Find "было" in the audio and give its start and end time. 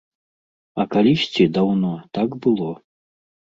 2.47-2.69